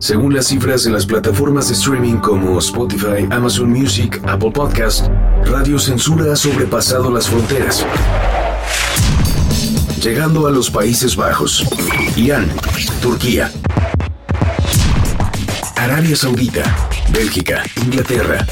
[0.00, 5.06] Según las cifras de las plataformas de streaming como Spotify, Amazon Music, Apple Podcast,
[5.44, 7.84] Radio Censura ha sobrepasado las fronteras,
[10.02, 11.66] llegando a los Países Bajos,
[12.16, 12.50] Irán,
[13.02, 13.52] Turquía,
[15.76, 16.62] Arabia Saudita,
[17.10, 18.46] Bélgica, Inglaterra,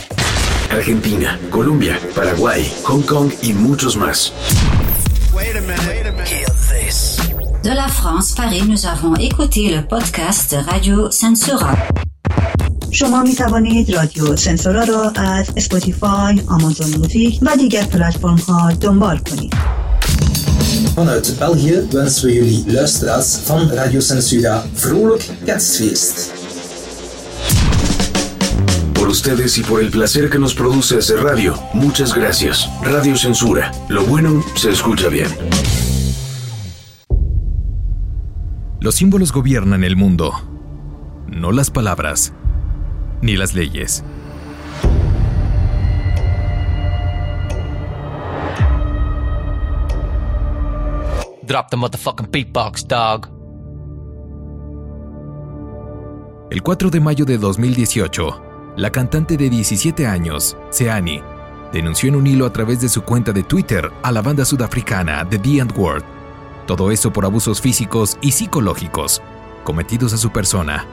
[0.70, 4.34] Argentina, Colombia, Paraguay, Hong Kong y muchos más
[7.67, 11.75] De la France, Paris, nous avons écouté le podcast Radio Censura.
[12.91, 19.17] شما می توانید رادیو سنسورا را از اسپاتیفای، آمازون موزیک و دیگر پلتفرم ها دنبال
[19.17, 19.53] کنید.
[20.95, 26.31] Vanuit België wensen we jullie luisteraars van Radio Censura vrolijk kerstfeest.
[28.93, 32.69] Por ustedes y por el placer que nos produce hacer radio, muchas gracias.
[32.81, 35.29] Radio Censura, lo bueno se escucha bien.
[38.80, 40.32] Los símbolos gobiernan el mundo,
[41.26, 42.32] no las palabras,
[43.20, 44.04] ni las leyes.
[51.42, 53.28] Drop the motherfucking beatbox, dog.
[56.52, 58.42] El 4 de mayo de 2018,
[58.76, 61.20] la cantante de 17 años, Seani,
[61.72, 65.28] denunció en un hilo a través de su cuenta de Twitter a la banda sudafricana
[65.28, 66.17] The The World.
[66.68, 69.22] Todo eso por abusos físicos y psicológicos
[69.64, 70.84] cometidos a su persona.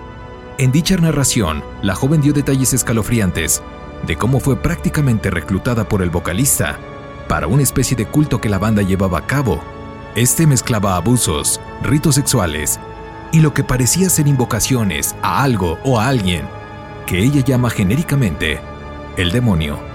[0.57, 3.61] En dicha narración, la joven dio detalles escalofriantes
[4.07, 6.79] de cómo fue prácticamente reclutada por el vocalista
[7.27, 9.61] para una especie de culto que la banda llevaba a cabo.
[10.15, 12.79] Este mezclaba abusos, ritos sexuales
[13.33, 16.47] y lo que parecía ser invocaciones a algo o a alguien
[17.05, 18.61] que ella llama genéricamente
[19.17, 19.94] el demonio.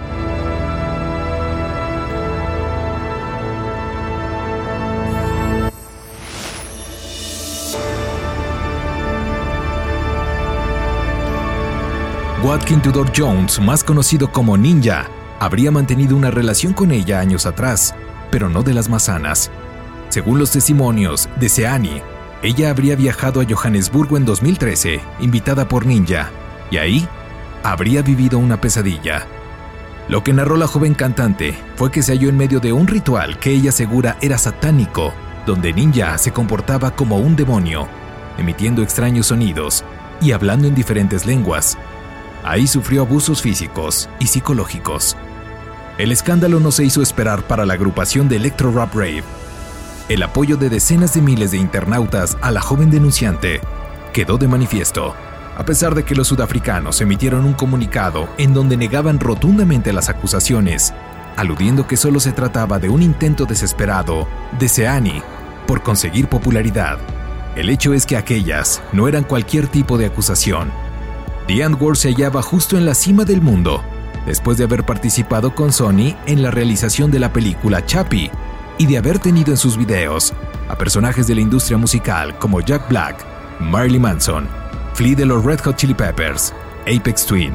[12.51, 15.07] Watkin Tudor Jones, más conocido como Ninja,
[15.39, 17.95] habría mantenido una relación con ella años atrás,
[18.33, 19.53] pero no de las más sanas.
[20.09, 22.03] Según los testimonios de Seani,
[22.43, 26.31] ella habría viajado a Johannesburgo en 2013, invitada por Ninja,
[26.73, 27.09] y ahí
[27.63, 29.29] habría vivido una pesadilla.
[30.09, 33.39] Lo que narró la joven cantante fue que se halló en medio de un ritual
[33.39, 35.15] que ella asegura era satánico,
[35.47, 37.87] donde Ninja se comportaba como un demonio,
[38.39, 39.85] emitiendo extraños sonidos
[40.21, 41.79] y hablando en diferentes lenguas,
[42.45, 45.17] Ahí sufrió abusos físicos y psicológicos.
[45.99, 49.23] El escándalo no se hizo esperar para la agrupación de Electro Rap Rave.
[50.09, 53.61] El apoyo de decenas de miles de internautas a la joven denunciante
[54.13, 55.15] quedó de manifiesto,
[55.57, 60.95] a pesar de que los sudafricanos emitieron un comunicado en donde negaban rotundamente las acusaciones,
[61.37, 64.27] aludiendo que solo se trataba de un intento desesperado
[64.59, 65.23] de Seani
[65.67, 66.99] por conseguir popularidad.
[67.57, 70.73] El hecho es que aquellas no eran cualquier tipo de acusación,
[71.51, 73.83] The Antwoord se hallaba justo en la cima del mundo,
[74.25, 78.31] después de haber participado con Sony en la realización de la película Chappie
[78.79, 80.33] y de haber tenido en sus videos
[80.69, 83.27] a personajes de la industria musical como Jack Black,
[83.59, 84.47] Marilyn Manson,
[84.95, 87.55] Flea de los Red Hot Chili Peppers, Apex Twin,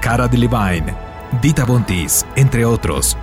[0.00, 0.94] Cara Delevingne,
[1.42, 3.16] Dita Bontis, entre otros.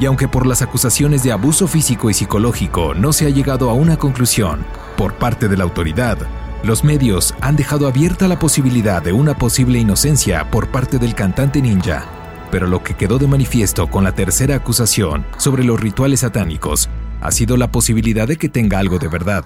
[0.00, 3.74] Y aunque por las acusaciones de abuso físico y psicológico no se ha llegado a
[3.74, 4.66] una conclusión
[4.96, 6.18] por parte de la autoridad,
[6.64, 11.62] los medios han dejado abierta la posibilidad de una posible inocencia por parte del cantante
[11.62, 12.04] ninja,
[12.50, 16.88] pero lo que quedó de manifiesto con la tercera acusación sobre los rituales satánicos
[17.20, 19.44] ha sido la posibilidad de que tenga algo de verdad,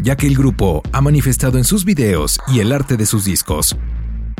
[0.00, 3.76] ya que el grupo ha manifestado en sus videos y el arte de sus discos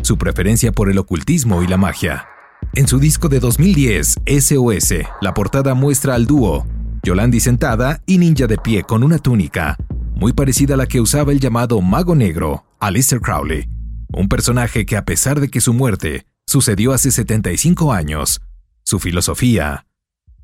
[0.03, 2.27] su preferencia por el ocultismo y la magia.
[2.75, 6.67] En su disco de 2010, SOS, la portada muestra al dúo,
[7.03, 9.77] Yolandi sentada y Ninja de pie con una túnica,
[10.19, 13.69] muy parecida a la que usaba el llamado Mago Negro, Alistair Crowley,
[14.13, 18.41] un personaje que a pesar de que su muerte sucedió hace 75 años,
[18.83, 19.87] su filosofía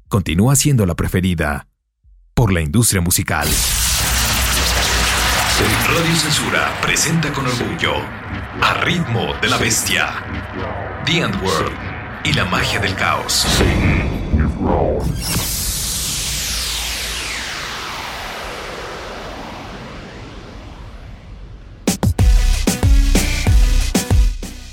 [0.09, 1.67] continúa siendo la preferida
[2.35, 3.49] por la industria musical.
[5.89, 7.95] Radio Censura presenta con orgullo
[8.61, 10.15] A ritmo de la bestia,
[11.05, 11.77] The World
[12.25, 13.45] y la magia del caos.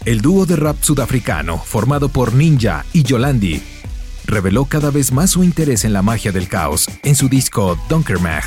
[0.03, 3.61] El dúo de rap sudafricano, formado por Ninja y Yolandi,
[4.25, 8.43] reveló cada vez más su interés en la magia del caos en su disco Dunkermag,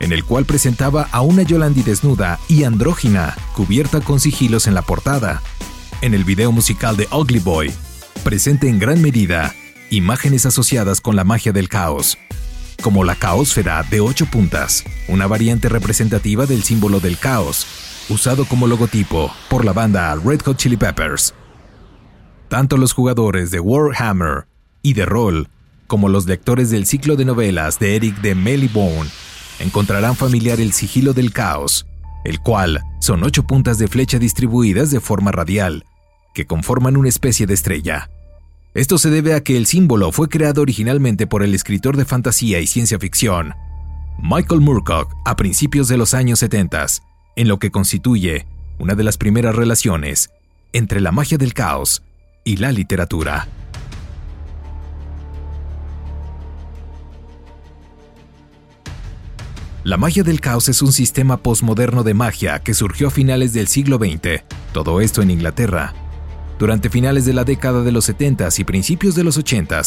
[0.00, 4.82] en el cual presentaba a una Yolandi desnuda y andrógina, cubierta con sigilos en la
[4.82, 5.40] portada.
[6.02, 7.72] En el video musical de Ugly Boy,
[8.22, 9.54] presente en gran medida
[9.88, 12.18] imágenes asociadas con la magia del caos,
[12.82, 17.66] como la caósfera de ocho puntas, una variante representativa del símbolo del caos,
[18.08, 21.34] usado como logotipo por la banda Red Hot Chili Peppers.
[22.48, 24.46] Tanto los jugadores de Warhammer
[24.82, 25.48] y de rol
[25.86, 29.10] como los lectores del ciclo de novelas de Eric de Mellibone
[29.58, 31.86] encontrarán familiar el sigilo del caos,
[32.24, 35.84] el cual son ocho puntas de flecha distribuidas de forma radial,
[36.34, 38.10] que conforman una especie de estrella.
[38.72, 42.60] Esto se debe a que el símbolo fue creado originalmente por el escritor de fantasía
[42.60, 43.52] y ciencia ficción,
[44.22, 46.86] Michael Moorcock, a principios de los años 70,
[47.40, 48.46] en lo que constituye
[48.78, 50.28] una de las primeras relaciones
[50.74, 52.02] entre la magia del caos
[52.44, 53.48] y la literatura.
[59.84, 63.68] La magia del caos es un sistema posmoderno de magia que surgió a finales del
[63.68, 64.44] siglo XX,
[64.74, 65.94] todo esto en Inglaterra.
[66.58, 69.80] Durante finales de la década de los 70 y principios de los 80,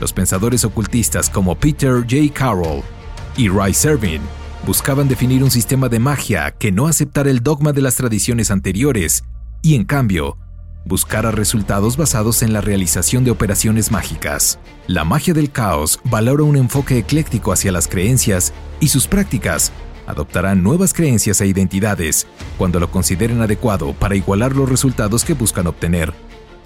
[0.00, 2.34] los pensadores ocultistas como Peter J.
[2.34, 2.82] Carroll
[3.36, 4.22] y Ray Servin
[4.66, 9.22] buscaban definir un sistema de magia que no aceptara el dogma de las tradiciones anteriores
[9.62, 10.38] y, en cambio,
[10.84, 14.58] buscara resultados basados en la realización de operaciones mágicas.
[14.88, 19.70] La magia del caos valora un enfoque ecléctico hacia las creencias y sus prácticas
[20.08, 22.26] adoptarán nuevas creencias e identidades
[22.58, 26.12] cuando lo consideren adecuado para igualar los resultados que buscan obtener.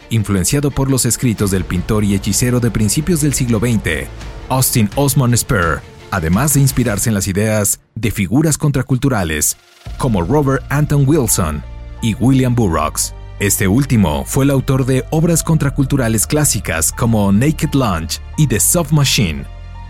[0.09, 4.09] Influenciado por los escritos del pintor y hechicero de principios del siglo XX,
[4.49, 9.57] Austin Osman Spur, además de inspirarse en las ideas de figuras contraculturales
[9.99, 11.63] como Robert Anton Wilson
[12.03, 13.15] y William Burroughs.
[13.39, 18.93] Este último fue el autor de obras contraculturales clásicas como Naked Lunch y The Soft
[18.93, 19.45] Machine.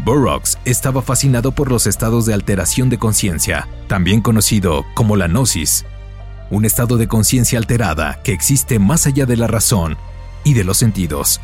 [0.05, 5.85] Burroughs estaba fascinado por los estados de alteración de conciencia, también conocido como la gnosis,
[6.51, 9.99] un estado de conciencia alterada que existe más allá de la razón
[10.45, 11.41] y de los sentidos.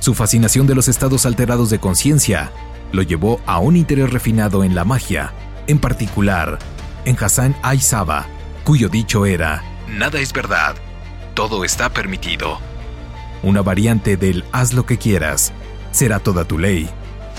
[0.00, 2.52] Su fascinación de los estados alterados de conciencia
[2.92, 5.32] lo llevó a un interés refinado en la magia,
[5.66, 6.58] en particular
[7.04, 8.26] en Hassan Aizaba,
[8.64, 10.76] cuyo dicho era, Nada es verdad,
[11.34, 12.58] todo está permitido.
[13.42, 15.52] Una variante del haz lo que quieras,
[15.90, 16.88] será toda tu ley,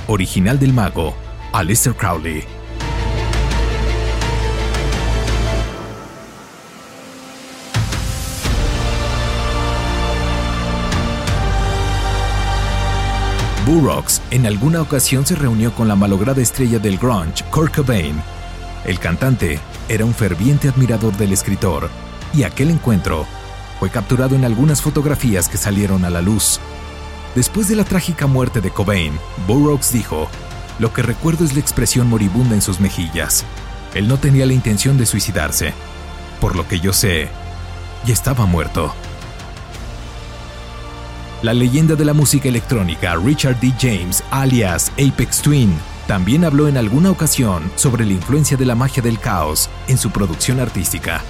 [0.08, 1.16] original del mago,
[1.54, 2.44] Aleister Crowley.
[13.70, 18.20] Burroughs en alguna ocasión se reunió con la malograda estrella del grunge, Kurt Cobain.
[18.84, 21.88] El cantante era un ferviente admirador del escritor,
[22.34, 23.28] y aquel encuentro
[23.80, 26.60] fue capturado en algunas fotografías que salieron a la luz.
[27.36, 29.14] Después de la trágica muerte de Cobain,
[29.46, 30.28] Burroughs dijo,
[30.80, 33.46] Lo que recuerdo es la expresión moribunda en sus mejillas.
[33.94, 35.76] Él no tenía la intención de suicidarse.
[36.42, 37.30] Por lo que yo sé,
[38.04, 38.96] ya estaba muerto.
[41.42, 43.74] La leyenda de la música electrónica Richard D.
[43.80, 45.74] James, alias Apex Twin,
[46.06, 50.12] también habló en alguna ocasión sobre la influencia de la magia del caos en su
[50.12, 51.22] producción artística.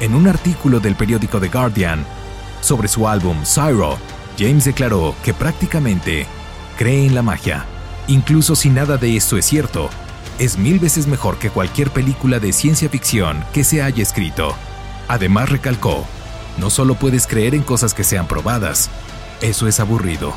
[0.00, 2.04] En un artículo del periódico The Guardian
[2.60, 3.96] sobre su álbum Cyro,
[4.38, 6.26] James declaró que prácticamente
[6.76, 7.64] cree en la magia.
[8.08, 9.88] Incluso si nada de esto es cierto,
[10.38, 14.54] es mil veces mejor que cualquier película de ciencia ficción que se haya escrito.
[15.08, 16.04] Además recalcó,
[16.58, 18.90] no solo puedes creer en cosas que sean probadas,
[19.42, 20.32] eso es aburrido.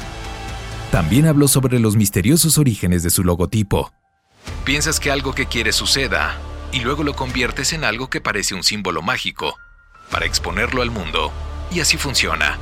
[0.91, 3.93] También habló sobre los misteriosos orígenes de su logotipo.
[4.63, 6.37] Piensas que algo que quieres suceda
[6.71, 9.55] y luego lo conviertes en algo que parece un símbolo mágico
[10.09, 11.31] para exponerlo al mundo.
[11.71, 12.57] Y así funciona.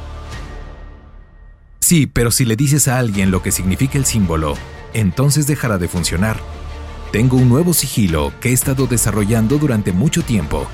[1.79, 4.55] Sí, pero si le dices a alguien lo que significa el símbolo,
[4.93, 6.39] entonces dejará de funcionar.
[7.11, 10.67] Tengo un nuevo sigilo que he estado desarrollando durante mucho tiempo,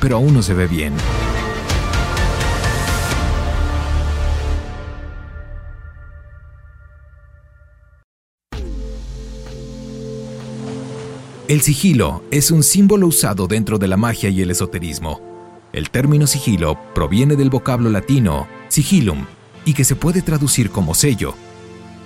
[0.00, 0.92] pero aún no se ve bien.
[11.50, 15.20] El sigilo es un símbolo usado dentro de la magia y el esoterismo.
[15.72, 19.26] El término sigilo proviene del vocablo latino sigilum
[19.64, 21.34] y que se puede traducir como sello.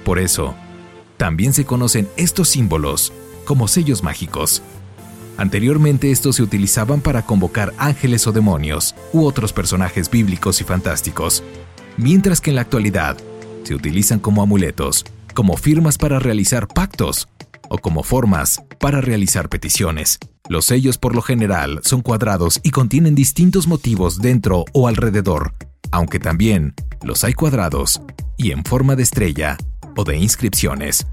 [0.02, 0.54] Por eso,
[1.18, 3.12] también se conocen estos símbolos
[3.44, 4.62] como sellos mágicos.
[5.36, 11.42] Anteriormente estos se utilizaban para convocar ángeles o demonios u otros personajes bíblicos y fantásticos,
[11.98, 13.18] mientras que en la actualidad
[13.64, 17.28] se utilizan como amuletos, como firmas para realizar pactos
[17.78, 20.18] como formas para realizar peticiones.
[20.48, 25.54] Los sellos por lo general son cuadrados y contienen distintos motivos dentro o alrededor,
[25.90, 28.02] aunque también los hay cuadrados
[28.36, 29.56] y en forma de estrella
[29.96, 31.06] o de inscripciones.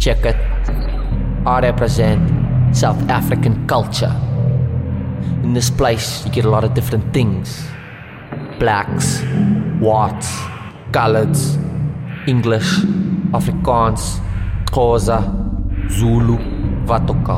[0.00, 0.36] Check it.
[1.46, 4.29] I represent South African culture.
[5.42, 7.70] In this place, you get a lot of different things
[8.60, 9.22] blacks,
[9.80, 10.28] whites,
[10.92, 11.56] Colours,
[12.26, 12.84] English,
[13.32, 14.20] Afrikaans,
[14.70, 15.24] Xhosa,
[15.88, 16.36] Zulu,
[16.86, 17.28] wat ook.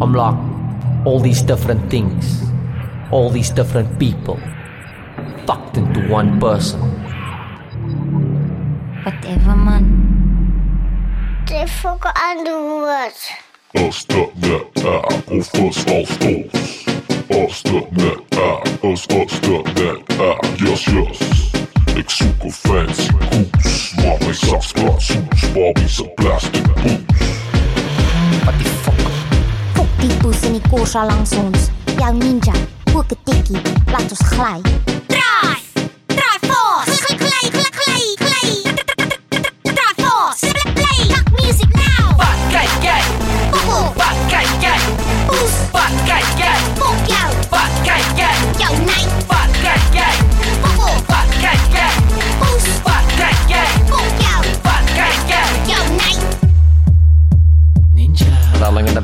[0.00, 0.36] I'm like
[1.06, 2.42] all these different things,
[3.10, 4.38] all these different people,
[5.46, 6.80] fucked into one person.
[9.04, 9.84] Whatever, man.
[11.46, 16.84] They fucker andre ord hasta me a och först avstås.
[17.28, 21.18] Hasta me a, oss hasta me a, yes yes.
[21.96, 27.14] Exoco fancy goose, mommy socks got suits, Bobby's a plastic boots.
[30.94, 32.54] Langs ons, jou ninja,
[32.92, 33.58] hoeketiki,
[33.90, 34.93] laat ons glij.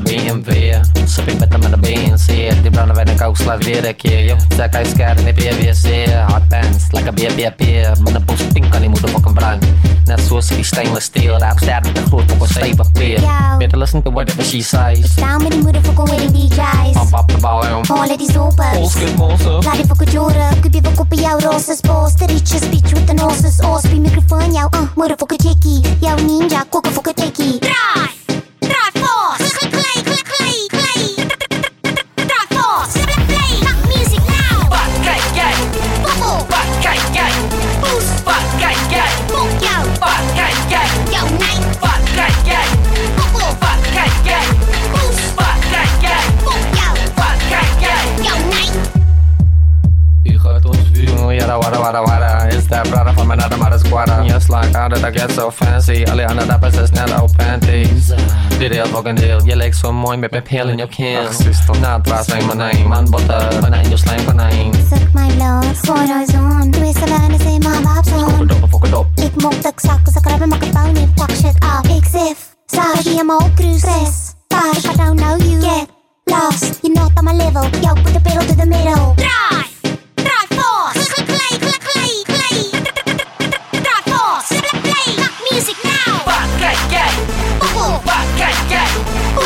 [0.03, 2.27] BMW Så fick bättre med en BNC
[2.63, 5.85] Det blandar världen kaoslar VDK Jag säkrar skärden i PVC
[6.29, 7.63] Hot bands, like a BBP
[8.03, 9.59] Men en buss pinkar mot en bakom vrang
[10.07, 13.21] När sås i stänger stel Rapstad med en stor på en stejva fel
[13.59, 17.27] Better listen to whatever she says Down med din motherfucker with the DJs Pump up
[17.27, 17.83] the volume.
[17.89, 20.47] Håller din sopor Åskut måsor Gladi fuck och jura.
[20.63, 24.53] Gubbi fuck upp i jou rosa spås The richest bitch with the noses Åsby mikrofon
[24.53, 28.20] jou uh, Motherfucker checky Jou ninja Koka fucker teki Drive!
[53.31, 54.23] From another mother's squatter?
[54.27, 56.03] Just like how did I get so fancy?
[56.05, 58.07] Alle andere dappers is net op panties.
[58.57, 59.45] Dit heel fucking deel.
[59.45, 61.17] Je lijkt zo mooi met mijn pil in je kin.
[61.81, 62.87] Na het was mijn manijn.
[62.87, 63.59] Man botter.
[63.61, 64.25] Banijn je slijm
[65.13, 66.71] my blood, photos on.
[66.71, 68.29] Doe eens alleen eens in mijn babs on.
[68.29, 69.07] Fok het op, fok het op.
[69.15, 71.91] Ik mok dat ik zakken, ze krabben, het bouw niet, fuck shit up.
[71.91, 74.33] Ik zif, zag je hem ook cruises.
[74.53, 75.61] I don't know you.
[75.61, 75.87] Get
[76.25, 77.63] lost, you're not on my level.
[77.81, 79.13] Yo, put the pedal to the middle.
[79.15, 79.70] Draai,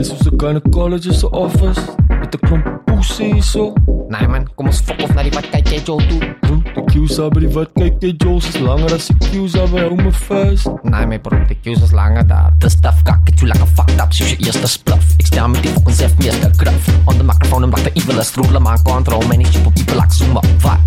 [0.00, 3.72] Dis soos 'n gynecologist se office met 'n klomp poesie hierso.
[4.08, 6.36] Nee man, kom ons fok of na die wat kyk jy jou toe.
[6.40, 9.82] Bro, die queues by die wat kyk jy jou is langer as die queues by
[9.92, 10.70] Rome Fest.
[10.84, 12.50] Nee my bro, die queues is langer daar.
[12.58, 15.04] Dis stuff kak, it's like a fucked up soos jy eerste spluf.
[15.20, 16.88] Ek staan met die fucking self meester graf.
[17.04, 20.12] On the microphone and like the evil is rule my control manage people people like
[20.12, 20.40] Zuma.
[20.64, 20.80] Fuck.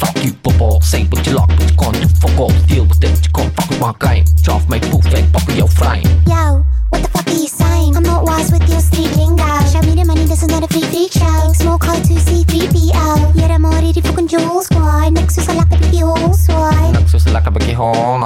[0.00, 0.80] Fuck you, Bobo.
[0.80, 2.52] Say what you like, but you can't do fuck all.
[2.66, 4.24] Deal with it, you can't fuck with my game.
[4.42, 6.02] Drop my poof, like fuck with your frame.
[6.26, 6.99] Yo, what
[17.32, 18.24] like a big hole.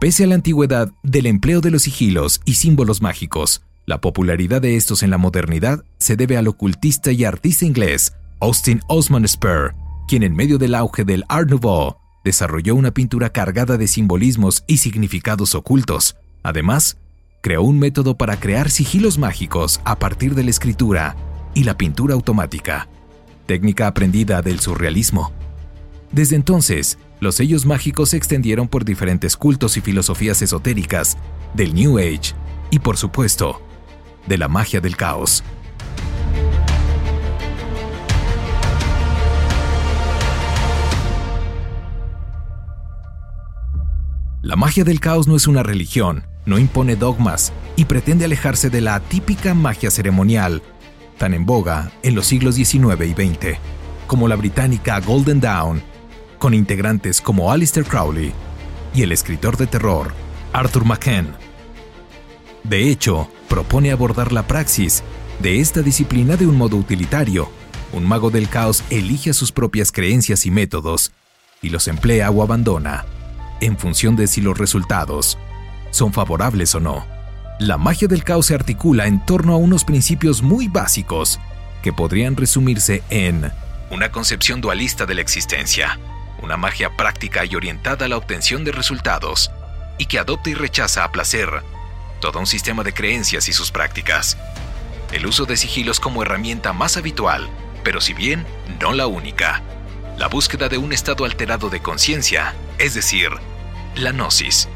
[0.00, 4.76] Pese a la antigüedad del empleo de los sigilos y símbolos mágicos, la popularidad de
[4.76, 9.74] estos en la modernidad se debe al ocultista y artista inglés Austin Osman Spur,
[10.08, 14.78] quien en medio del auge del Art Nouveau desarrolló una pintura cargada de simbolismos y
[14.78, 16.16] significados ocultos.
[16.42, 16.96] Además,
[17.42, 21.16] creó un método para crear sigilos mágicos a partir de la escritura
[21.54, 22.88] y la pintura automática,
[23.50, 25.32] técnica aprendida del surrealismo.
[26.12, 31.18] Desde entonces, los sellos mágicos se extendieron por diferentes cultos y filosofías esotéricas
[31.52, 32.36] del New Age
[32.70, 33.60] y, por supuesto,
[34.28, 35.42] de la magia del caos.
[44.42, 48.80] La magia del caos no es una religión, no impone dogmas y pretende alejarse de
[48.80, 50.62] la típica magia ceremonial,
[51.20, 53.58] tan en boga en los siglos XIX y XX,
[54.06, 55.82] como la británica Golden Dawn,
[56.38, 58.32] con integrantes como Alistair Crowley
[58.94, 60.14] y el escritor de terror
[60.54, 61.36] Arthur McCann.
[62.64, 65.02] De hecho, propone abordar la praxis
[65.40, 67.50] de esta disciplina de un modo utilitario.
[67.92, 71.12] Un mago del caos elige sus propias creencias y métodos
[71.60, 73.04] y los emplea o abandona
[73.60, 75.36] en función de si los resultados
[75.90, 77.19] son favorables o no.
[77.60, 81.38] La magia del caos se articula en torno a unos principios muy básicos
[81.82, 83.52] que podrían resumirse en
[83.90, 85.98] una concepción dualista de la existencia,
[86.40, 89.50] una magia práctica y orientada a la obtención de resultados,
[89.98, 91.50] y que adopta y rechaza a placer
[92.22, 94.38] todo un sistema de creencias y sus prácticas.
[95.12, 97.46] El uso de sigilos como herramienta más habitual,
[97.84, 98.46] pero si bien
[98.80, 99.60] no la única.
[100.16, 103.28] La búsqueda de un estado alterado de conciencia, es decir,
[103.96, 104.66] la gnosis.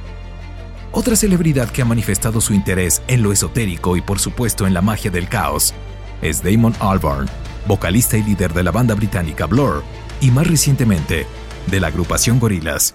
[0.97, 4.81] Otra celebridad que ha manifestado su interés en lo esotérico y por supuesto en la
[4.81, 5.75] magia del caos
[6.23, 7.29] es Damon Albarn,
[7.67, 9.83] vocalista y líder de la banda británica Blur
[10.21, 11.27] y más recientemente
[11.67, 12.95] de la agrupación Gorillaz.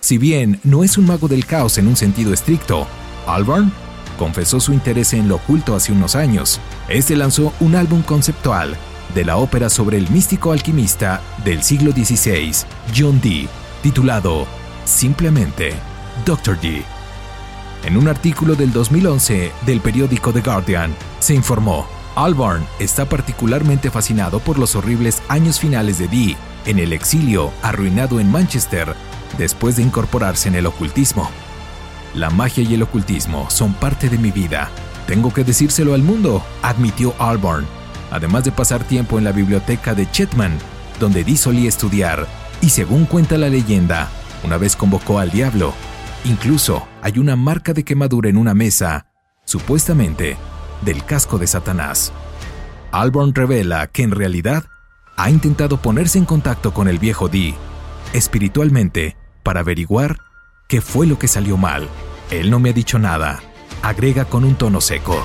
[0.00, 2.86] Si bien no es un mago del caos en un sentido estricto,
[3.26, 3.72] Albarn
[4.18, 6.60] confesó su interés en lo oculto hace unos años.
[6.90, 8.76] Este lanzó un álbum conceptual
[9.14, 12.52] de la ópera sobre el místico alquimista del siglo XVI,
[12.94, 13.48] John Dee,
[13.82, 14.46] titulado
[14.84, 15.72] simplemente
[16.26, 16.60] Dr.
[16.60, 17.01] Dee.
[17.84, 24.38] En un artículo del 2011 del periódico The Guardian, se informó, Albarn está particularmente fascinado
[24.38, 28.94] por los horribles años finales de Dee en el exilio arruinado en Manchester
[29.36, 31.28] después de incorporarse en el ocultismo.
[32.14, 34.68] La magia y el ocultismo son parte de mi vida.
[35.08, 37.66] Tengo que decírselo al mundo, admitió Albarn,
[38.12, 40.56] además de pasar tiempo en la biblioteca de Chetman,
[41.00, 42.28] donde Dee solía estudiar,
[42.60, 44.08] y según cuenta la leyenda,
[44.44, 45.74] una vez convocó al diablo.
[46.24, 49.06] Incluso hay una marca de quemadura en una mesa,
[49.44, 50.36] supuestamente
[50.82, 52.12] del casco de Satanás.
[52.92, 54.64] Alborn revela que en realidad
[55.16, 57.54] ha intentado ponerse en contacto con el viejo Dee
[58.12, 60.18] espiritualmente para averiguar
[60.68, 61.88] qué fue lo que salió mal.
[62.30, 63.40] Él no me ha dicho nada,
[63.82, 65.22] agrega con un tono seco.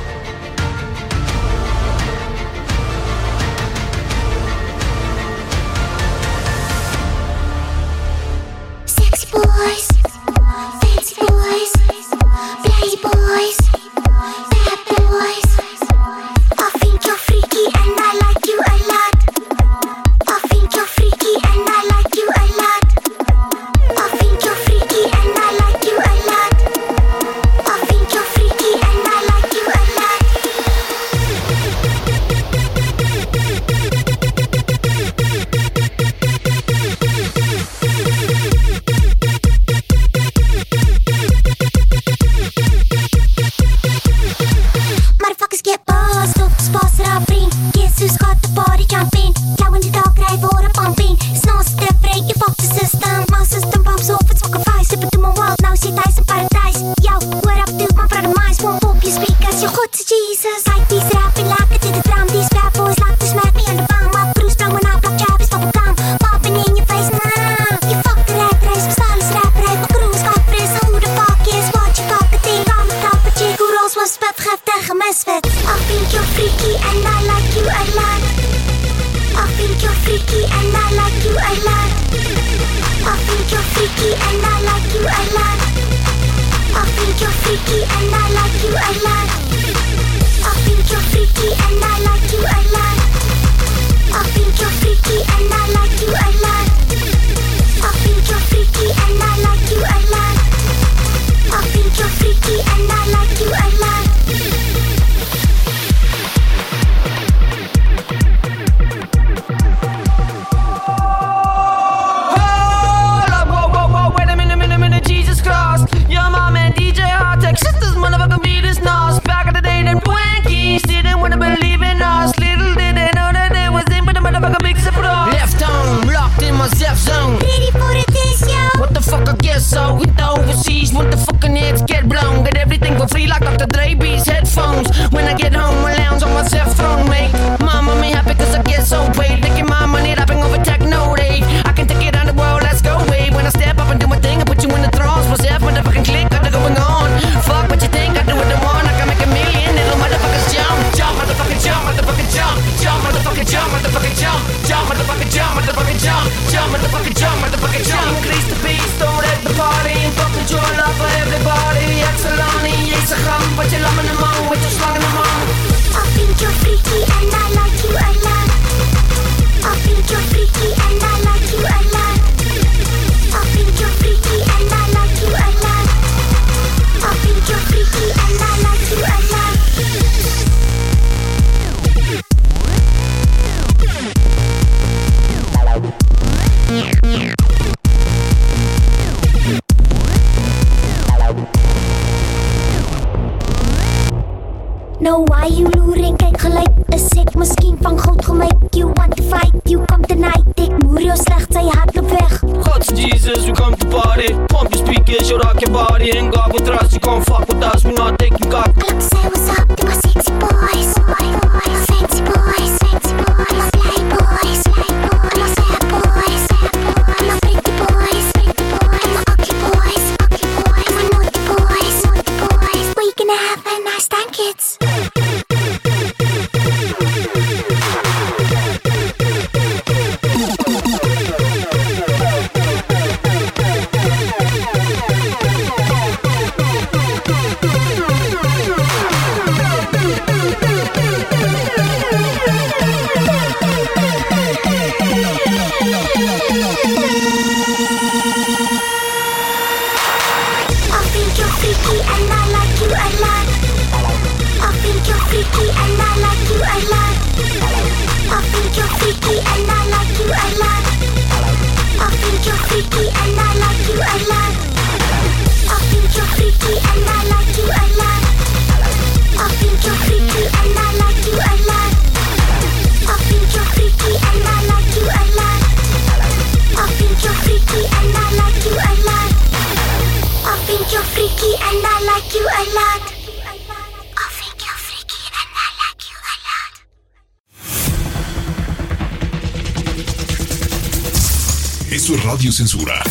[292.15, 293.03] Radio Censura.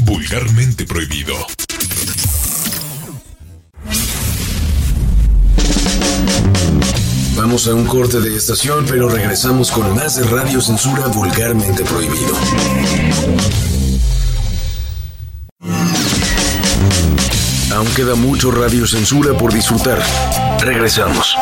[0.00, 1.34] Vulgarmente prohibido.
[7.36, 12.36] Vamos a un corte de estación, pero regresamos con más de Radio Censura vulgarmente prohibido.
[17.74, 20.02] Aún queda mucho Radio Censura por disfrutar.
[20.60, 21.34] Regresamos.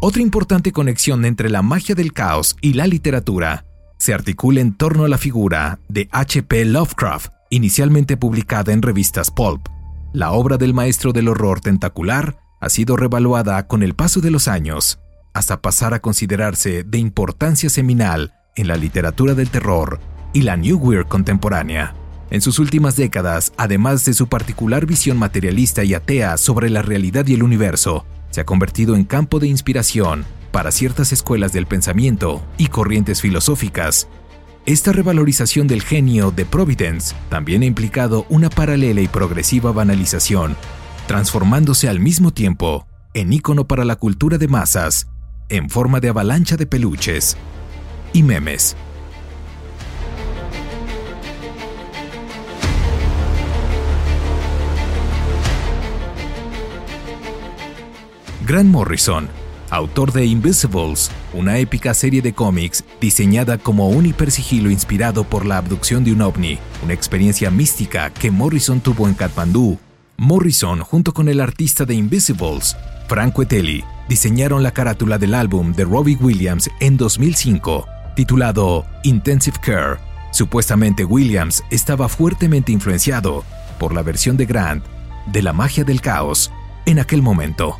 [0.00, 3.64] Otra importante conexión entre la magia del caos y la literatura
[3.98, 6.66] se articula en torno a la figura de H.P.
[6.66, 9.66] Lovecraft, inicialmente publicada en revistas pulp.
[10.12, 14.46] La obra del maestro del horror tentacular ha sido revaluada con el paso de los
[14.46, 15.00] años,
[15.34, 19.98] hasta pasar a considerarse de importancia seminal en la literatura del terror
[20.32, 21.96] y la New Weird contemporánea.
[22.30, 27.26] En sus últimas décadas, además de su particular visión materialista y atea sobre la realidad
[27.26, 32.42] y el universo, se ha convertido en campo de inspiración para ciertas escuelas del pensamiento
[32.56, 34.08] y corrientes filosóficas.
[34.66, 40.56] Esta revalorización del genio de Providence también ha implicado una paralela y progresiva banalización,
[41.06, 45.08] transformándose al mismo tiempo en ícono para la cultura de masas,
[45.48, 47.36] en forma de avalancha de peluches
[48.12, 48.76] y memes.
[58.48, 59.28] Grant Morrison,
[59.68, 65.58] autor de Invisibles, una épica serie de cómics diseñada como un hipersigilo inspirado por la
[65.58, 69.78] abducción de un ovni, una experiencia mística que Morrison tuvo en Kathmandú.
[70.16, 72.74] Morrison, junto con el artista de Invisibles,
[73.06, 79.98] Franco Etelli, diseñaron la carátula del álbum de Robbie Williams en 2005, titulado Intensive Care.
[80.32, 83.44] Supuestamente Williams estaba fuertemente influenciado
[83.78, 84.82] por la versión de Grant
[85.26, 86.50] de la magia del caos
[86.86, 87.76] en aquel momento.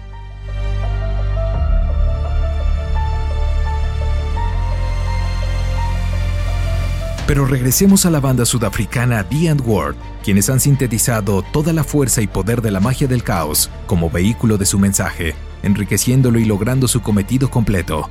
[7.28, 12.26] Pero regresemos a la banda sudafricana The Word, quienes han sintetizado toda la fuerza y
[12.26, 17.02] poder de la magia del caos como vehículo de su mensaje, enriqueciéndolo y logrando su
[17.02, 18.08] cometido completo.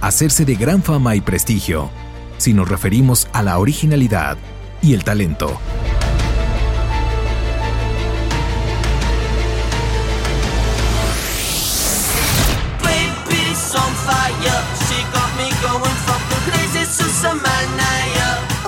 [0.00, 1.90] hacerse de gran fama y prestigio,
[2.38, 4.38] si nos referimos a la originalidad
[4.80, 5.60] y el talento.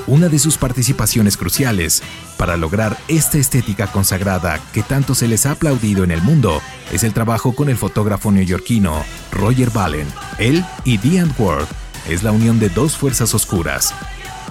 [0.08, 2.00] Una de sus participaciones cruciales
[2.36, 7.02] para lograr esta estética consagrada que tanto se les ha aplaudido en el mundo es
[7.02, 10.06] el trabajo con el fotógrafo neoyorquino Roger Ballen.
[10.38, 11.66] Él y Dean Ward
[12.08, 13.92] es la unión de dos fuerzas oscuras.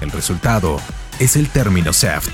[0.02, 0.82] El resultado
[1.20, 2.30] es el término SEFT.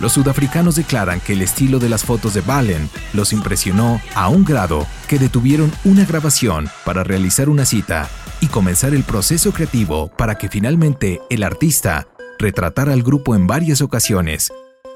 [0.00, 4.44] Los sudafricanos declaran que el estilo de las fotos de Ballen los impresionó a un
[4.44, 8.08] grado que detuvieron una grabación para realizar una cita
[8.40, 12.06] y comenzar el proceso creativo para que finalmente el artista
[12.38, 14.52] retratar al grupo en varias ocasiones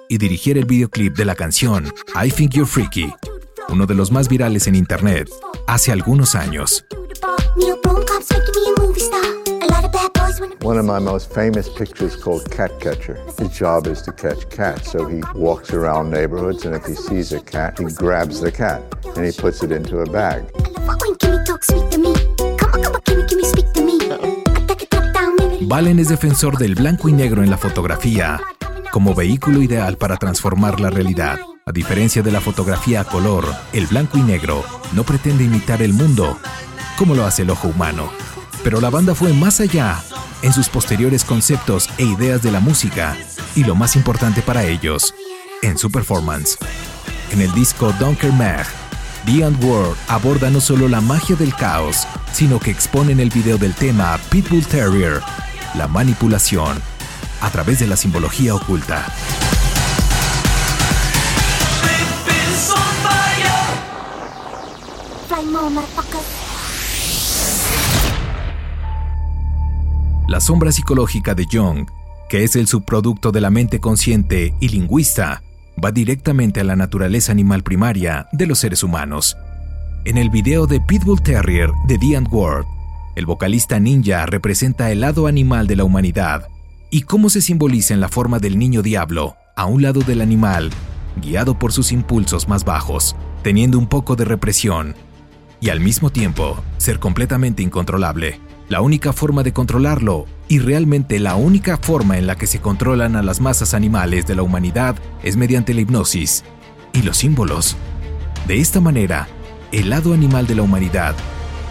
[0.08, 3.12] y dirigir el videoclip de la canción I Think You're Freaky,
[3.68, 5.28] uno de los más virales en Internet,
[5.66, 6.84] hace algunos años.
[10.62, 13.18] One of my most famous pictures called Cat Catcher.
[13.38, 17.32] His job is to catch cats, so he walks around neighborhoods and if he sees
[17.32, 18.82] a cat, he grabs the cat
[19.16, 20.44] and he puts it into a bag.
[25.68, 28.40] Valen es defensor del blanco y negro en la fotografía
[28.90, 31.40] como vehículo ideal para transformar la realidad.
[31.66, 35.92] A diferencia de la fotografía a color, el blanco y negro no pretende imitar el
[35.92, 36.38] mundo
[36.96, 38.10] como lo hace el ojo humano.
[38.64, 40.02] Pero la banda fue más allá
[40.40, 43.14] en sus posteriores conceptos e ideas de la música
[43.54, 45.14] y lo más importante para ellos,
[45.60, 46.56] en su performance.
[47.30, 48.64] En el disco Dunker Mag,
[49.26, 53.58] The World aborda no solo la magia del caos, sino que expone en el video
[53.58, 55.20] del tema Pitbull Terrier
[55.74, 56.80] la manipulación
[57.40, 59.06] a través de la simbología oculta.
[70.28, 71.88] La sombra psicológica de Jung,
[72.28, 75.42] que es el subproducto de la mente consciente y lingüista,
[75.82, 79.36] va directamente a la naturaleza animal primaria de los seres humanos.
[80.04, 82.66] En el video de Pitbull Terrier de The Ward,
[83.18, 86.46] el vocalista ninja representa el lado animal de la humanidad
[86.88, 90.70] y cómo se simboliza en la forma del niño diablo, a un lado del animal,
[91.20, 94.94] guiado por sus impulsos más bajos, teniendo un poco de represión
[95.60, 98.38] y al mismo tiempo ser completamente incontrolable.
[98.68, 103.16] La única forma de controlarlo y realmente la única forma en la que se controlan
[103.16, 106.44] a las masas animales de la humanidad es mediante la hipnosis
[106.92, 107.76] y los símbolos.
[108.46, 109.26] De esta manera,
[109.72, 111.16] el lado animal de la humanidad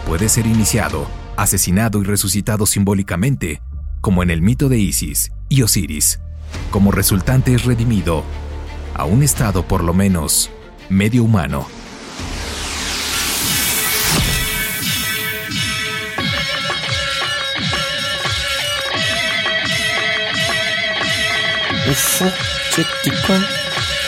[0.06, 1.06] puede ser iniciado
[1.38, 3.62] asesinado y resucitado simbólicamente,
[4.00, 6.18] como en el mito de Isis y Osiris.
[6.72, 8.24] Como resultante es redimido
[8.94, 10.50] a un estado por lo menos
[10.88, 11.66] medio humano.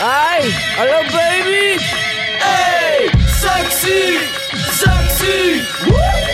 [0.03, 0.53] ¡Ay!
[0.81, 1.79] ¡Hola, baby!
[2.43, 3.11] ¡Ey!
[3.29, 4.19] ¡Sexy!
[4.73, 6.30] ¡Sexy!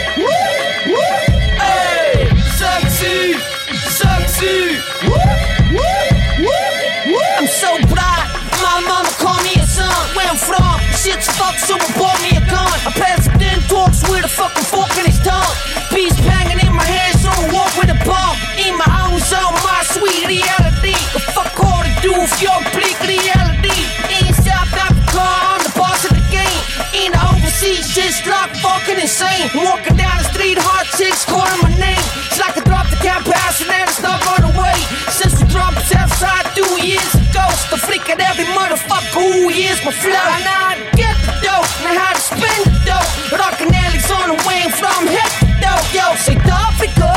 [7.36, 8.28] I'm so proud.
[8.60, 9.88] My mama called me a son.
[10.12, 12.68] Where I'm from, shit's fucked, so bought me a gun.
[12.84, 15.56] A president talks with a fucking fork in his tongue.
[15.88, 18.36] Beast banging in my head, so I walk with a bump.
[18.60, 20.92] In my own zone, my sweet reality.
[21.16, 23.88] The fuck all to do if you're bleak reality.
[24.20, 26.60] In South Africa, I'm the boss of the game.
[26.92, 29.48] In the overseas, just like fucking insane.
[29.56, 31.65] Walking down the street, hot chicks calling my
[39.32, 40.12] who hears my flow.
[40.14, 43.06] I get the dough, know how to spend the dough.
[43.74, 45.80] Alleys on the way from head to.
[45.94, 47.10] Yo, say Africa,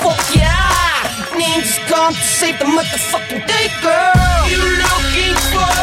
[0.00, 0.72] fuck yeah.
[1.36, 4.48] Ninjas come to save the motherfucking day, girl.
[4.48, 5.74] You looking for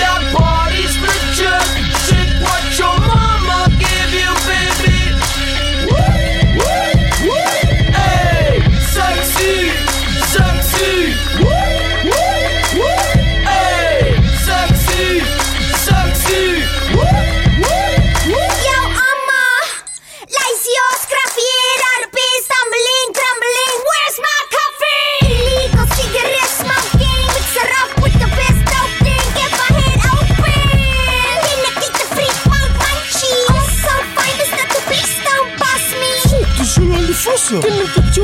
[0.00, 1.71] that party's legit?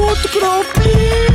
[0.08, 1.27] もっとプロ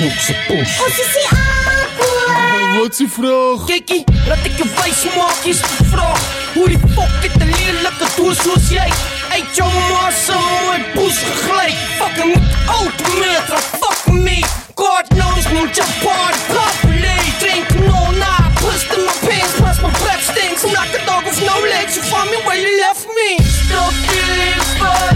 [0.00, 0.10] snoep.
[0.10, 0.84] Fucking snoep zijn poes.
[0.84, 2.78] Als je ziet aankomen.
[2.78, 3.64] Wat is die vraag?
[3.66, 6.20] Kikkie, laat ik je wijs maken, is de vraag.
[6.54, 8.92] Hoe die fuck dit een lelijke doe zoals jij?
[9.32, 11.76] Eet jouw massa mooi poes gegleed.
[11.98, 14.44] Fucking met auto metra, fuck me.
[14.74, 17.18] God knows niet je part properly.
[17.38, 20.62] Drink no na, pust in my pants, plus my breath stinks.
[20.62, 23.30] Like a dog with no legs, you find me where you left me.
[23.68, 25.09] Fun, this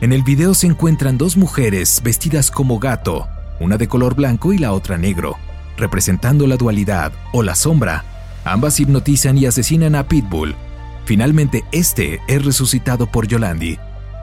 [0.00, 3.28] En el video se encuentran dos mujeres vestidas como gato,
[3.60, 5.36] una de color blanco y la otra negro,
[5.76, 8.04] representando la dualidad o la sombra.
[8.44, 10.56] Ambas hipnotizan y asesinan a Pitbull.
[11.04, 13.78] Finalmente, este es resucitado por Yolandi,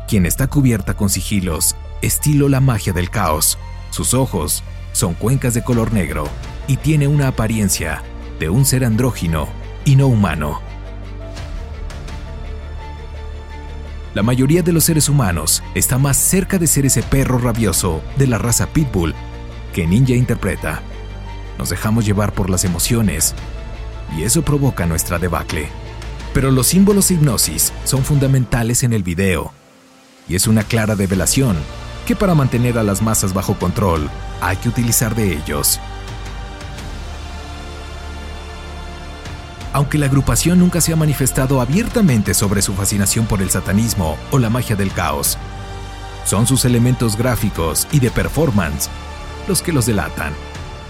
[0.09, 3.57] quien está cubierta con sigilos, estilo la magia del caos.
[3.91, 4.61] Sus ojos
[4.91, 6.27] son cuencas de color negro
[6.67, 8.03] y tiene una apariencia
[8.41, 9.47] de un ser andrógino
[9.85, 10.64] y no humano.
[14.15, 18.27] La mayoría de los seres humanos está más cerca de ser ese perro rabioso de
[18.27, 19.13] la raza Pitbull
[19.73, 20.81] que Ninja interpreta.
[21.57, 23.35] Nos dejamos llevar por las emociones
[24.17, 25.67] y eso provoca nuestra debacle.
[26.33, 29.51] Pero los símbolos de hipnosis son fundamentales en el video
[30.29, 31.57] y es una clara revelación
[32.07, 35.77] que para mantener a las masas bajo control hay que utilizar de ellos.
[39.75, 44.39] Aunque la agrupación nunca se ha manifestado abiertamente sobre su fascinación por el satanismo o
[44.39, 45.37] la magia del caos,
[46.23, 48.89] son sus elementos gráficos y de performance
[49.49, 50.31] los que los delatan.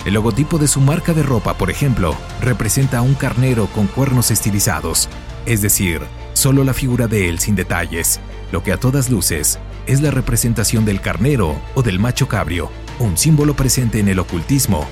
[0.05, 4.30] El logotipo de su marca de ropa, por ejemplo, representa a un carnero con cuernos
[4.30, 5.10] estilizados,
[5.47, 6.01] es decir,
[6.34, 8.20] solo la figura de él sin detalles,
[8.51, 9.57] lo que a todas luces
[9.88, 14.88] es la representación del carnero o del macho cabrio, un símbolo presente en el ocultismo,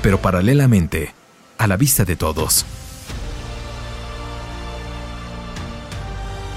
[0.00, 1.12] pero paralelamente
[1.58, 2.64] a la vista de todos.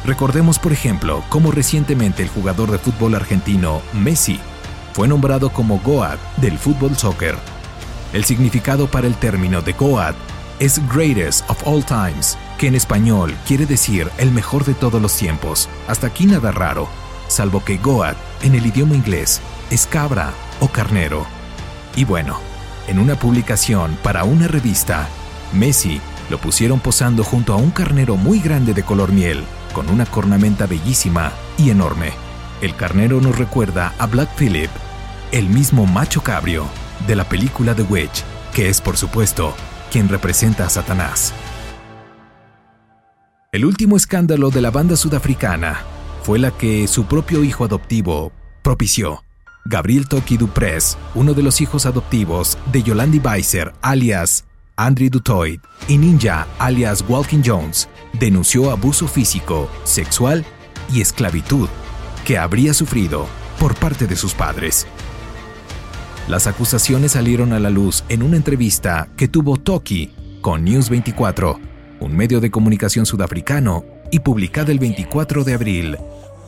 [0.05, 4.39] Recordemos, por ejemplo, cómo recientemente el jugador de fútbol argentino Messi
[4.93, 7.35] fue nombrado como Goat del fútbol soccer.
[8.13, 10.15] El significado para el término de Goat
[10.59, 15.15] es Greatest of All Times, que en español quiere decir el mejor de todos los
[15.17, 15.67] tiempos.
[15.87, 16.87] Hasta aquí nada raro,
[17.27, 19.41] salvo que Goat en el idioma inglés
[19.71, 21.25] es cabra o carnero.
[21.95, 22.37] Y bueno,
[22.87, 25.07] en una publicación para una revista,
[25.51, 25.99] Messi
[26.29, 29.43] lo pusieron posando junto a un carnero muy grande de color miel,
[29.75, 32.13] con una cornamenta bellísima y enorme.
[32.61, 34.69] El carnero nos recuerda a Black Phillip,
[35.33, 36.65] el mismo macho cabrio
[37.05, 38.23] de la película The Witch,
[38.53, 39.53] que es por supuesto
[39.91, 41.33] quien representa a Satanás.
[43.51, 45.81] El último escándalo de la banda sudafricana
[46.23, 48.31] fue la que su propio hijo adoptivo
[48.63, 49.25] propició.
[49.65, 54.45] Gabriel Toki Duprez, uno de los hijos adoptivos de Yolandi Weiser, alias
[54.77, 57.87] Andrew Dutoit, y Ninja, alias Walking Jones,
[58.19, 60.45] denunció abuso físico, sexual
[60.93, 61.69] y esclavitud
[62.25, 63.27] que habría sufrido
[63.59, 64.87] por parte de sus padres.
[66.27, 70.11] Las acusaciones salieron a la luz en una entrevista que tuvo Toki
[70.41, 71.59] con News 24,
[71.99, 75.97] un medio de comunicación sudafricano, y publicada el 24 de abril,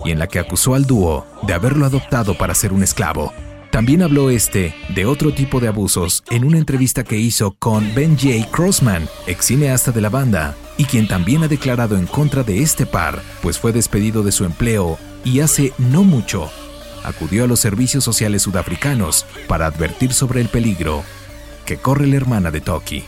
[0.05, 3.33] y en la que acusó al dúo de haberlo adoptado para ser un esclavo.
[3.77, 8.17] También habló este de otro tipo de abusos en una entrevista que hizo con Ben
[8.17, 8.49] J.
[8.49, 12.87] Crossman, ex cineasta de la banda, y quien también ha declarado en contra de este
[12.87, 16.49] par, pues fue despedido de su empleo y hace no mucho
[17.03, 21.03] acudió a los servicios sociales sudafricanos para advertir sobre el peligro
[21.67, 23.03] que corre la hermana de Toki.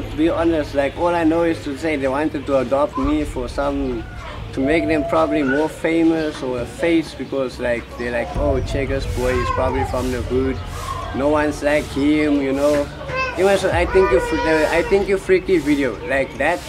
[0.00, 0.74] To be honest.
[0.74, 4.04] Like, all I know is to say they wanted to adopt me for some,
[4.52, 9.06] to make them probably more famous or a face because, like, they're like, oh, Checkers
[9.16, 10.58] boy is probably from the hood.
[11.16, 12.86] No one's like him, you know.
[13.38, 16.60] It was, I think, you, I think you freaky video like that.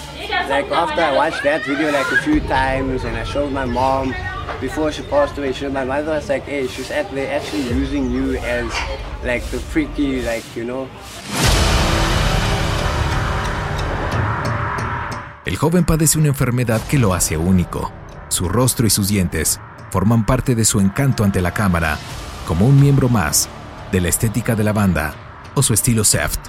[0.49, 4.15] Like after I watched that video like a few times and I showed my mom
[4.59, 8.71] before she passed away, she, my mother was like, hey, she's actually using you as
[9.23, 10.89] like the freaky, like, you know.
[15.45, 17.91] El joven padece una enfermedad que lo hace único.
[18.27, 19.59] Su rostro y sus dientes
[19.89, 21.97] forman parte de su encanto ante la cámara,
[22.47, 23.47] como un miembro más
[23.91, 25.13] de la estética de la banda
[25.55, 26.39] o su estilo Seft,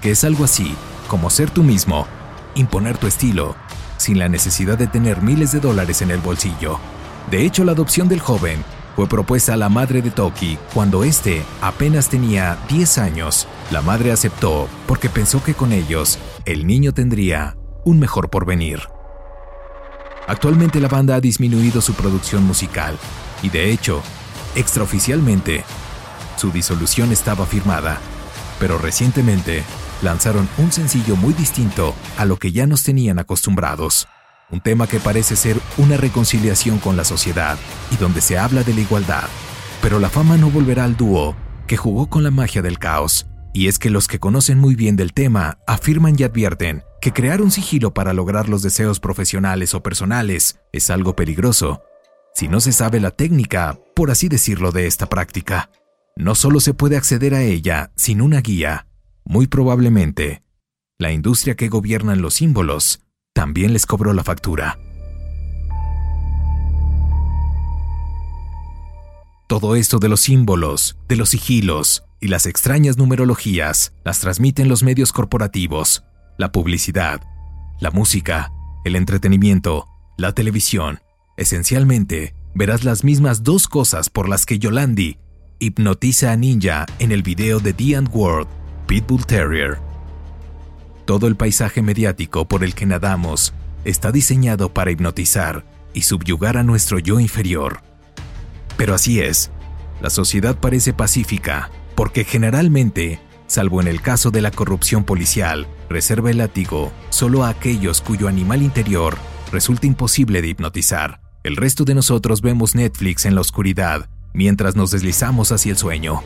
[0.00, 0.74] que es algo así
[1.08, 2.06] como ser tú mismo,
[2.54, 3.54] imponer tu estilo,
[3.98, 6.80] sin la necesidad de tener miles de dólares en el bolsillo.
[7.30, 8.64] De hecho, la adopción del joven
[8.96, 13.46] fue propuesta a la madre de Toki cuando éste apenas tenía 10 años.
[13.70, 18.80] La madre aceptó porque pensó que con ellos el niño tendría un mejor porvenir.
[20.28, 22.96] Actualmente la banda ha disminuido su producción musical
[23.42, 24.02] y de hecho,
[24.54, 25.64] extraoficialmente,
[26.36, 27.98] su disolución estaba firmada,
[28.58, 29.64] pero recientemente
[30.02, 34.08] lanzaron un sencillo muy distinto a lo que ya nos tenían acostumbrados.
[34.50, 37.56] un tema que parece ser una reconciliación con la sociedad
[37.90, 39.24] y donde se habla de la igualdad.
[39.80, 41.34] Pero la fama no volverá al dúo
[41.66, 44.96] que jugó con la magia del caos, y es que los que conocen muy bien
[44.96, 49.82] del tema afirman y advierten que crear un sigilo para lograr los deseos profesionales o
[49.82, 51.82] personales es algo peligroso,
[52.34, 55.70] si no se sabe la técnica, por así decirlo, de esta práctica.
[56.16, 58.86] No solo se puede acceder a ella sin una guía,
[59.24, 60.42] muy probablemente,
[60.98, 63.00] la industria que gobiernan los símbolos
[63.34, 64.78] también les cobró la factura.
[69.48, 74.84] Todo esto de los símbolos, de los sigilos y las extrañas numerologías las transmiten los
[74.84, 76.04] medios corporativos,
[76.38, 77.20] la publicidad,
[77.80, 78.52] la música,
[78.84, 81.00] el entretenimiento, la televisión.
[81.36, 85.18] Esencialmente, verás las mismas dos cosas por las que Yolandi
[85.58, 88.48] hipnotiza a Ninja en el video de The World,
[88.86, 89.78] Pitbull Terrier.
[91.04, 93.52] Todo el paisaje mediático por el que nadamos
[93.84, 97.80] está diseñado para hipnotizar y subyugar a nuestro yo inferior.
[98.76, 99.50] Pero así es,
[100.00, 101.68] la sociedad parece pacífica
[102.02, 107.48] porque generalmente, salvo en el caso de la corrupción policial, reserva el látigo solo a
[107.50, 109.16] aquellos cuyo animal interior
[109.52, 111.20] resulta imposible de hipnotizar.
[111.44, 116.24] El resto de nosotros vemos Netflix en la oscuridad mientras nos deslizamos hacia el sueño,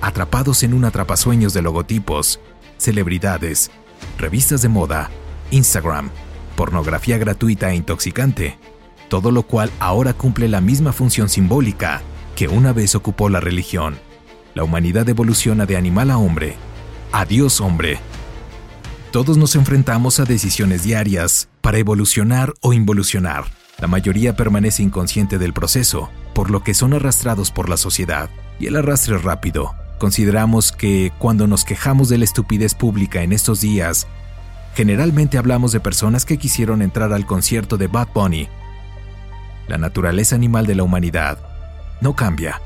[0.00, 2.40] atrapados en un atrapasueños de logotipos,
[2.78, 3.70] celebridades,
[4.16, 5.10] revistas de moda,
[5.50, 6.08] Instagram,
[6.56, 8.56] pornografía gratuita e intoxicante,
[9.10, 12.00] todo lo cual ahora cumple la misma función simbólica
[12.34, 14.07] que una vez ocupó la religión.
[14.58, 16.56] La humanidad evoluciona de animal a hombre,
[17.12, 18.00] a Dios hombre.
[19.12, 23.44] Todos nos enfrentamos a decisiones diarias para evolucionar o involucionar.
[23.78, 28.66] La mayoría permanece inconsciente del proceso, por lo que son arrastrados por la sociedad, y
[28.66, 29.76] el arrastre rápido.
[30.00, 34.08] Consideramos que cuando nos quejamos de la estupidez pública en estos días,
[34.74, 38.48] generalmente hablamos de personas que quisieron entrar al concierto de Bad Bunny.
[39.68, 41.38] La naturaleza animal de la humanidad
[42.00, 42.60] no cambia,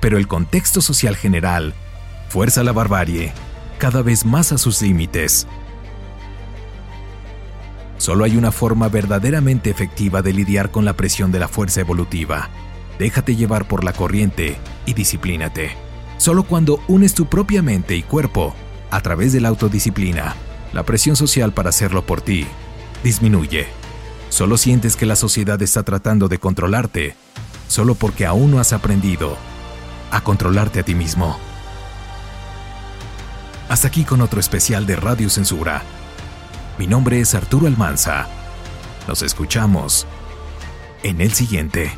[0.00, 1.74] pero el contexto social general
[2.28, 3.32] fuerza la barbarie
[3.78, 5.46] cada vez más a sus límites.
[7.98, 12.50] Solo hay una forma verdaderamente efectiva de lidiar con la presión de la fuerza evolutiva.
[12.98, 15.72] Déjate llevar por la corriente y disciplínate.
[16.18, 18.54] Solo cuando unes tu propia mente y cuerpo
[18.90, 20.34] a través de la autodisciplina,
[20.72, 22.46] la presión social para hacerlo por ti
[23.02, 23.66] disminuye.
[24.28, 27.14] Solo sientes que la sociedad está tratando de controlarte,
[27.68, 29.36] solo porque aún no has aprendido
[30.16, 31.38] a controlarte a ti mismo.
[33.68, 35.82] Hasta aquí con otro especial de Radio Censura
[36.78, 38.28] mi nombre es Arturo Almanza.
[39.08, 40.06] Nos escuchamos
[41.02, 41.90] en el siguiente.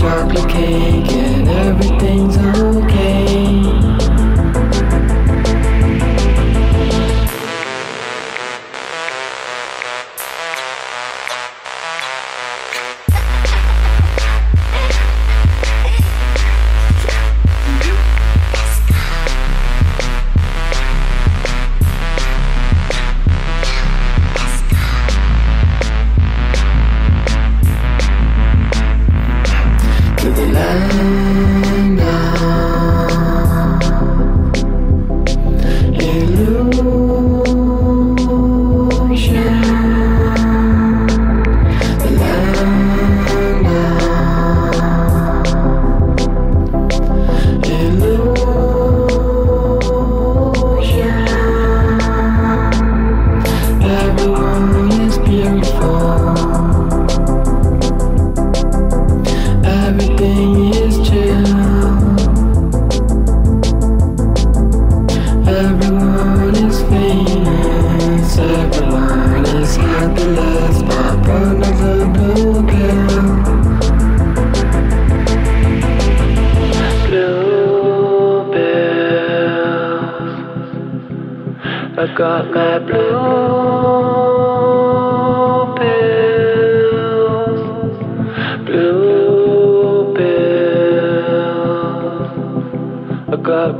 [0.00, 1.99] chocolate cake and everything.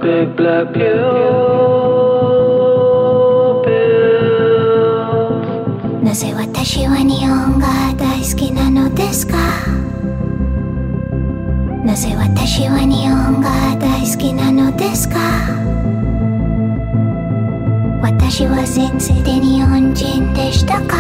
[0.00, 1.30] Big black pupils.
[6.02, 9.36] なぜ私は日本が大好きなのですか？
[11.84, 15.16] なぜ私は日本が大好きなのですか？
[18.02, 20.96] 私は前世で日本人でしたか？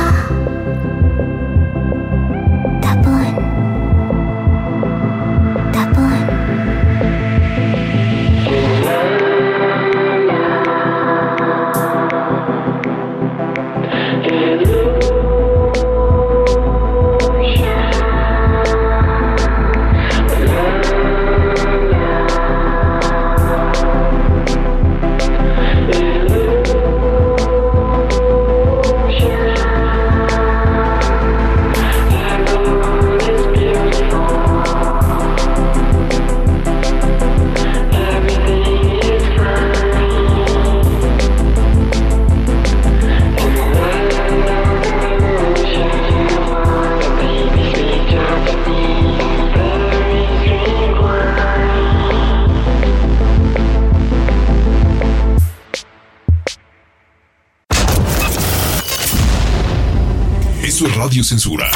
[61.24, 61.68] Censura.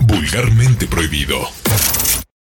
[0.00, 1.53] Vulgarmente prohibido.